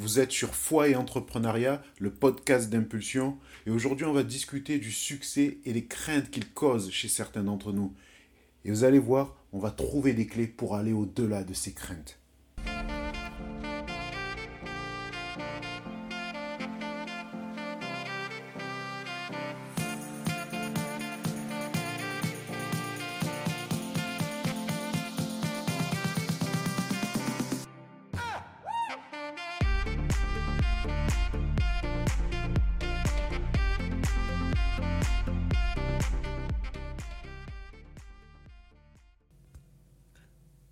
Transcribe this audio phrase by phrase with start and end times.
[0.00, 3.36] Vous êtes sur Foi et Entrepreneuriat, le podcast d'impulsion.
[3.66, 7.72] Et aujourd'hui, on va discuter du succès et les craintes qu'il cause chez certains d'entre
[7.72, 7.92] nous.
[8.64, 12.17] Et vous allez voir, on va trouver des clés pour aller au-delà de ces craintes.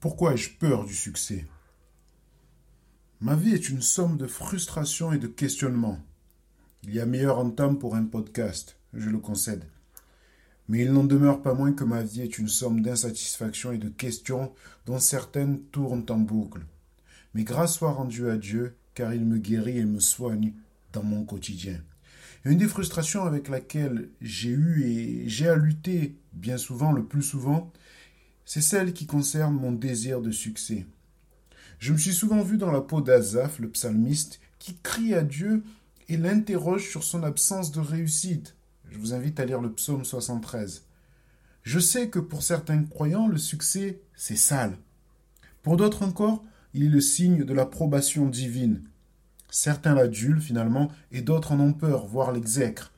[0.00, 1.44] Pourquoi ai-je peur du succès?
[3.20, 5.98] Ma vie est une somme de frustrations et de questionnements.
[6.84, 9.62] Il y a meilleur entame pour un podcast, je le concède.
[10.68, 13.90] Mais il n'en demeure pas moins que ma vie est une somme d'insatisfactions et de
[13.90, 14.54] questions
[14.86, 16.62] dont certaines tournent en boucle.
[17.34, 20.54] Mais grâce soit rendue à Dieu, car il me guérit et me soigne
[20.94, 21.78] dans mon quotidien.
[22.46, 27.22] une des frustrations avec laquelle j'ai eu et j'ai à lutter bien souvent, le plus
[27.22, 27.70] souvent,
[28.52, 30.84] c'est celle qui concerne mon désir de succès.
[31.78, 35.62] Je me suis souvent vu dans la peau d'Azaph, le psalmiste, qui crie à Dieu
[36.08, 38.56] et l'interroge sur son absence de réussite.
[38.90, 40.82] Je vous invite à lire le psaume 73.
[41.62, 44.76] Je sais que pour certains croyants, le succès, c'est sale.
[45.62, 46.42] Pour d'autres encore,
[46.74, 48.82] il est le signe de l'approbation divine.
[49.48, 52.90] Certains l'adulent finalement et d'autres en ont peur, voire l'exècrent.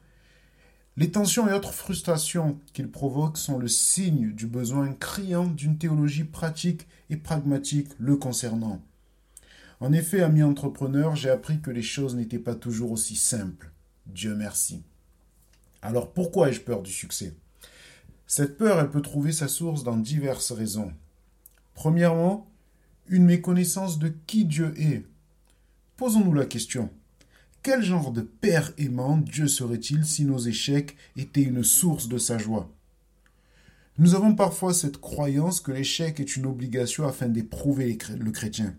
[0.99, 6.25] Les tensions et autres frustrations qu'il provoque sont le signe du besoin criant d'une théologie
[6.25, 8.83] pratique et pragmatique le concernant.
[9.81, 13.73] En effet, ami entrepreneur, j'ai appris que les choses n'étaient pas toujours aussi simples.
[14.07, 14.83] Dieu merci.
[15.81, 17.35] Alors pourquoi ai-je peur du succès?
[18.27, 20.93] Cette peur, elle peut trouver sa source dans diverses raisons.
[21.75, 22.51] Premièrement,
[23.07, 25.05] une méconnaissance de qui Dieu est.
[25.97, 26.91] Posons-nous la question.
[27.63, 32.37] Quel genre de Père aimant Dieu serait-il si nos échecs étaient une source de sa
[32.37, 32.69] joie?
[33.99, 38.75] Nous avons parfois cette croyance que l'échec est une obligation afin d'éprouver le chrétien.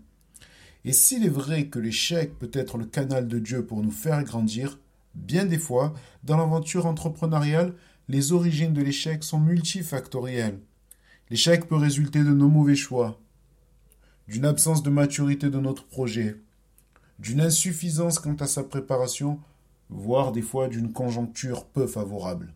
[0.84, 4.22] Et s'il est vrai que l'échec peut être le canal de Dieu pour nous faire
[4.22, 4.78] grandir,
[5.14, 7.72] bien des fois, dans l'aventure entrepreneuriale,
[8.10, 10.60] les origines de l'échec sont multifactorielles.
[11.30, 13.18] L'échec peut résulter de nos mauvais choix,
[14.28, 16.36] d'une absence de maturité de notre projet,
[17.18, 19.38] d'une insuffisance quant à sa préparation,
[19.88, 22.52] voire des fois d'une conjoncture peu favorable.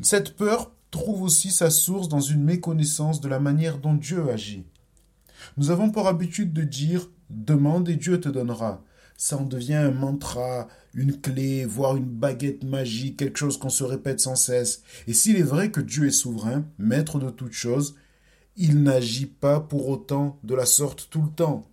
[0.00, 4.64] Cette peur trouve aussi sa source dans une méconnaissance de la manière dont Dieu agit.
[5.56, 8.82] Nous avons pour habitude de dire demande et Dieu te donnera.
[9.16, 13.84] Ça en devient un mantra, une clé, voire une baguette magique, quelque chose qu'on se
[13.84, 14.82] répète sans cesse.
[15.06, 17.96] Et s'il est vrai que Dieu est souverain, maître de toutes choses,
[18.56, 21.64] il n'agit pas pour autant de la sorte tout le temps.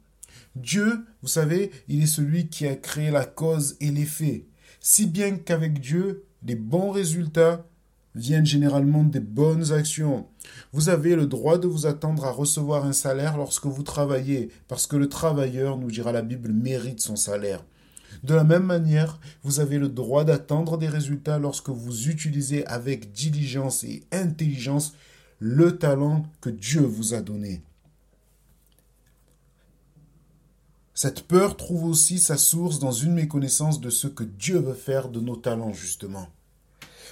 [0.55, 4.45] Dieu, vous savez, il est celui qui a créé la cause et l'effet.
[4.79, 7.65] Si bien qu'avec Dieu, les bons résultats
[8.15, 10.27] viennent généralement des bonnes actions.
[10.73, 14.87] Vous avez le droit de vous attendre à recevoir un salaire lorsque vous travaillez, parce
[14.87, 17.63] que le travailleur, nous dira la Bible, mérite son salaire.
[18.23, 23.11] De la même manière, vous avez le droit d'attendre des résultats lorsque vous utilisez avec
[23.11, 24.93] diligence et intelligence
[25.39, 27.61] le talent que Dieu vous a donné.
[31.01, 35.07] Cette peur trouve aussi sa source dans une méconnaissance de ce que Dieu veut faire
[35.07, 36.27] de nos talents, justement.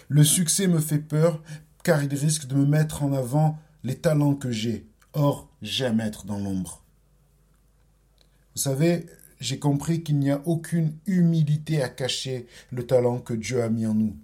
[0.09, 1.41] Le succès me fait peur
[1.85, 4.85] car il risque de me mettre en avant les talents que j'ai.
[5.13, 6.83] Or, j'aime être dans l'ombre.
[8.57, 9.05] Vous savez,
[9.39, 13.85] j'ai compris qu'il n'y a aucune humilité à cacher le talent que Dieu a mis
[13.85, 14.17] en nous.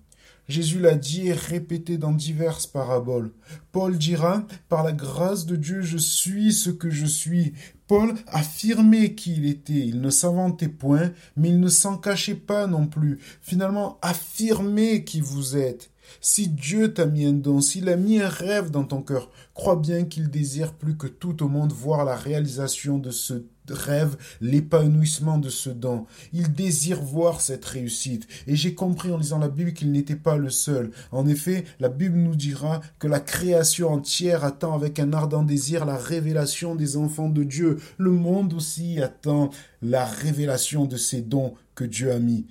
[0.50, 3.32] Jésus l'a dit et répété dans diverses paraboles.
[3.72, 7.54] Paul dira, par la grâce de Dieu, je suis ce que je suis.
[7.94, 9.74] Paul affirmait qui il était.
[9.74, 13.20] Il ne s'inventait point, mais il ne s'en cachait pas non plus.
[13.40, 15.92] Finalement, affirmez qui vous êtes.
[16.20, 19.76] Si Dieu t'a mis un don, s'il a mis un rêve dans ton cœur, crois
[19.76, 25.38] bien qu'il désire plus que tout au monde voir la réalisation de ce rêve l'épanouissement
[25.38, 26.06] de ce don.
[26.34, 28.28] Il désire voir cette réussite.
[28.48, 30.92] Et j'ai compris en lisant la Bible qu'il n'était pas le seul.
[31.12, 35.86] En effet, la Bible nous dira que la création entière attend avec un ardent désir
[35.86, 37.78] la révélation des enfants de Dieu.
[37.98, 39.50] Le monde aussi attend
[39.82, 42.46] la révélation de ces dons que Dieu a mis.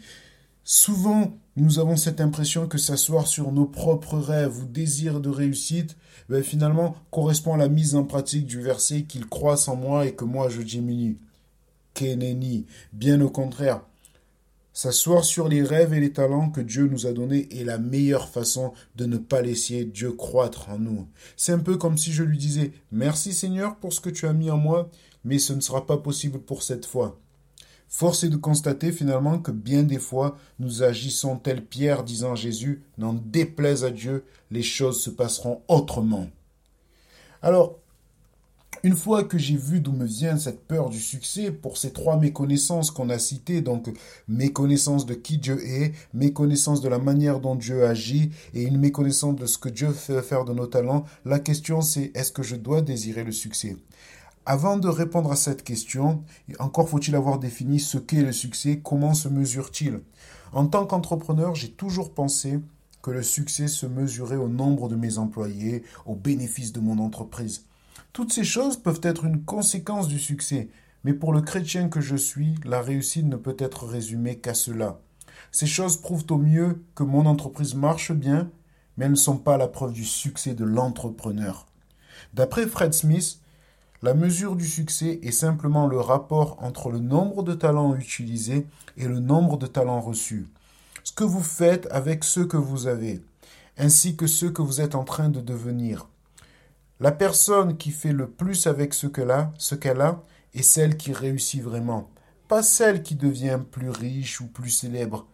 [0.75, 5.99] Souvent, nous avons cette impression que s'asseoir sur nos propres rêves ou désirs de réussite,
[6.31, 10.15] ben, finalement, correspond à la mise en pratique du verset qu'il croisse en moi et
[10.15, 11.19] que moi je diminue.
[11.93, 12.65] Keneni.
[12.95, 13.83] Bien au contraire.
[14.73, 18.31] S'asseoir sur les rêves et les talents que Dieu nous a donnés est la meilleure
[18.31, 21.07] façon de ne pas laisser Dieu croître en nous.
[21.37, 24.33] C'est un peu comme si je lui disais Merci Seigneur pour ce que tu as
[24.33, 24.89] mis en moi.
[25.23, 27.22] mais ce ne sera pas possible pour cette fois.
[27.95, 32.83] Force est de constater finalement que bien des fois nous agissons tel Pierre disant Jésus,
[32.97, 36.27] n'en déplaise à Dieu, les choses se passeront autrement.
[37.43, 37.79] Alors,
[38.83, 42.17] une fois que j'ai vu d'où me vient cette peur du succès pour ces trois
[42.17, 43.91] méconnaissances qu'on a citées, donc
[44.27, 49.37] méconnaissance de qui Dieu est, méconnaissance de la manière dont Dieu agit et une méconnaissance
[49.37, 52.57] de ce que Dieu fait faire de nos talents, la question c'est est-ce que je
[52.57, 53.77] dois désirer le succès?
[54.45, 56.25] Avant de répondre à cette question,
[56.59, 60.01] encore faut-il avoir défini ce qu'est le succès, comment se mesure-t-il?
[60.53, 62.59] En tant qu'entrepreneur, j'ai toujours pensé
[63.03, 67.67] que le succès se mesurait au nombre de mes employés, au bénéfice de mon entreprise.
[68.13, 70.69] Toutes ces choses peuvent être une conséquence du succès,
[71.05, 75.01] mais pour le chrétien que je suis, la réussite ne peut être résumée qu'à cela.
[75.53, 78.51] Ces choses prouvent au mieux que mon entreprise marche bien,
[78.97, 81.67] mais elles ne sont pas la preuve du succès de l'entrepreneur.
[82.35, 83.41] D'après Fred Smith,
[84.03, 88.67] la mesure du succès est simplement le rapport entre le nombre de talents utilisés
[88.97, 90.49] et le nombre de talents reçus.
[91.05, 93.23] Ce que vous faites avec ceux que vous avez,
[93.79, 96.09] ainsi que ceux que vous êtes en train de devenir.
[96.99, 100.21] La personne qui fait le plus avec ce qu'elle a, ce qu'elle a,
[100.53, 102.11] est celle qui réussit vraiment.
[102.49, 105.27] Pas celle qui devient plus riche ou plus célèbre,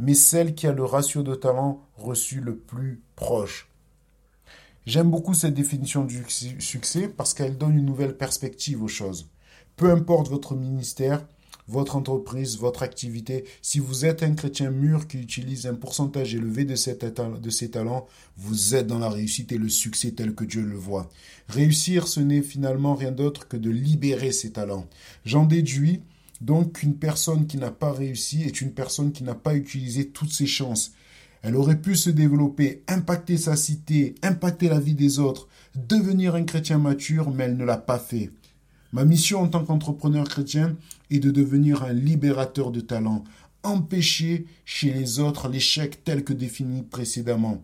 [0.00, 3.67] mais celle qui a le ratio de talent reçu le plus proche.
[4.88, 6.24] J'aime beaucoup cette définition du
[6.60, 9.28] succès parce qu'elle donne une nouvelle perspective aux choses.
[9.76, 11.26] Peu importe votre ministère,
[11.66, 13.44] votre entreprise, votre activité.
[13.60, 16.96] Si vous êtes un chrétien mûr qui utilise un pourcentage élevé de, ses
[17.70, 18.06] talents,
[18.38, 21.10] vous êtes dans la réussite et le succès tel que Dieu le voit.
[21.48, 24.86] Réussir, ce n'est finalement rien d'autre que de libérer ses talents.
[25.26, 26.00] J'en déduis
[26.40, 30.32] donc qu'une personne qui n'a pas réussi est une personne qui n'a pas utilisé toutes
[30.32, 30.92] ses chances.
[31.42, 36.44] Elle aurait pu se développer, impacter sa cité, impacter la vie des autres, devenir un
[36.44, 38.30] chrétien mature, mais elle ne l'a pas fait.
[38.92, 40.76] Ma mission en tant qu'entrepreneur chrétien
[41.10, 43.22] est de devenir un libérateur de talent,
[43.62, 47.62] empêcher chez les autres l'échec tel que défini précédemment.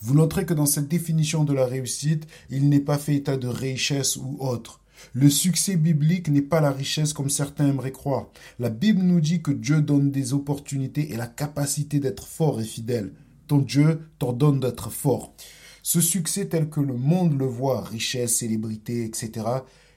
[0.00, 3.46] Vous noterez que dans cette définition de la réussite, il n'est pas fait état de
[3.46, 4.81] richesse ou autre.
[5.12, 8.28] Le succès biblique n'est pas la richesse comme certains aimeraient croire.
[8.58, 12.64] La Bible nous dit que Dieu donne des opportunités et la capacité d'être fort et
[12.64, 13.12] fidèle.
[13.46, 15.34] Ton Dieu t'ordonne d'être fort.
[15.82, 19.46] Ce succès tel que le monde le voit, richesse, célébrité, etc.,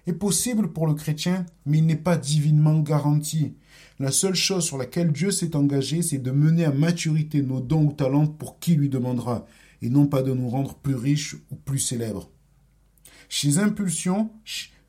[0.07, 3.55] est possible pour le chrétien, mais il n'est pas divinement garanti.
[3.99, 7.85] La seule chose sur laquelle Dieu s'est engagé, c'est de mener à maturité nos dons
[7.85, 9.45] ou talents pour qui lui demandera,
[9.81, 12.29] et non pas de nous rendre plus riches ou plus célèbres.
[13.29, 14.29] Chez Impulsion,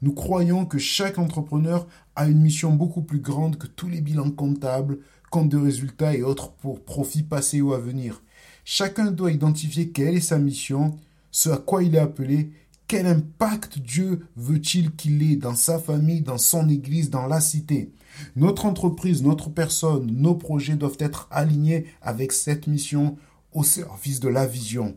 [0.03, 4.31] nous croyons que chaque entrepreneur a une mission beaucoup plus grande que tous les bilans
[4.31, 4.99] comptables,
[5.31, 8.23] comptes de résultats et autres pour profits passés ou à venir.
[8.65, 10.97] Chacun doit identifier quelle est sa mission,
[11.31, 12.51] ce à quoi il est appelé
[12.89, 17.93] quel impact Dieu veut-il qu'il ait dans sa famille, dans son église, dans la cité
[18.37, 23.17] Notre entreprise, notre personne, nos projets doivent être alignés avec cette mission
[23.53, 24.97] au service de la vision.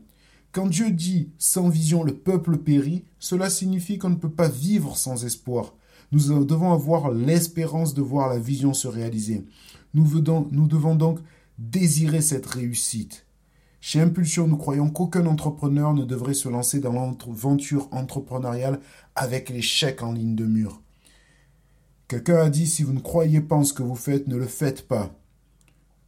[0.52, 4.98] Quand Dieu dit sans vision le peuple périt, cela signifie qu'on ne peut pas vivre
[4.98, 5.76] sans espoir.
[6.12, 9.46] Nous devons avoir l'espérance de voir la vision se réaliser.
[9.94, 11.20] Nous, devons donc
[11.60, 13.28] désirer cette réussite.
[13.80, 18.80] Chez Impulsion, nous croyons qu'aucun entrepreneur ne devrait se lancer dans l'aventure entrepreneuriale
[19.16, 20.82] avec l'échec en ligne de mur.
[22.08, 24.48] Quelqu'un a dit si vous ne croyez pas en ce que vous faites, ne le
[24.48, 25.12] faites pas.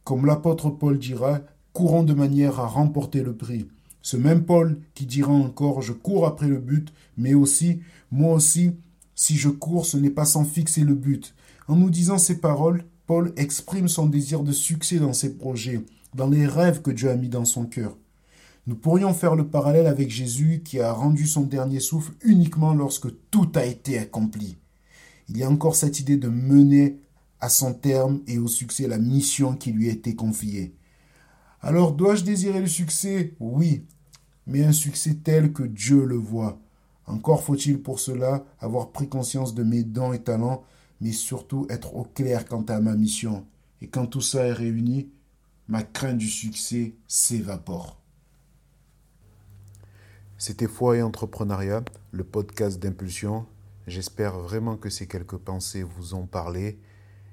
[0.02, 1.40] Comme l'apôtre Paul dira,
[1.72, 3.68] courons de manière à remporter le prix.
[4.02, 7.80] Ce même Paul qui dira encore je cours après le but, mais aussi
[8.10, 8.72] moi aussi,
[9.14, 11.34] si je cours, ce n'est pas sans fixer le but.
[11.68, 15.82] En nous disant ces paroles, Paul exprime son désir de succès dans ses projets
[16.14, 17.96] dans les rêves que Dieu a mis dans son cœur.
[18.66, 23.08] Nous pourrions faire le parallèle avec Jésus qui a rendu son dernier souffle uniquement lorsque
[23.30, 24.56] tout a été accompli.
[25.28, 26.98] Il y a encore cette idée de mener
[27.40, 30.74] à son terme et au succès la mission qui lui a été confiée.
[31.64, 33.34] Alors dois-je désirer le succès?
[33.38, 33.86] Oui,
[34.48, 36.58] mais un succès tel que Dieu le voit.
[37.06, 40.64] Encore faut-il pour cela avoir pris conscience de mes dons et talents,
[41.00, 43.46] mais surtout être au clair quant à ma mission.
[43.80, 45.08] Et quand tout ça est réuni,
[45.68, 47.96] ma crainte du succès s'évapore.
[50.38, 53.46] C'était Foi et Entrepreneuriat, le podcast d'impulsion.
[53.86, 56.80] J'espère vraiment que ces quelques pensées vous ont parlé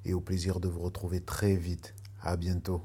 [0.05, 1.95] et au plaisir de vous retrouver très vite.
[2.21, 2.83] À bientôt.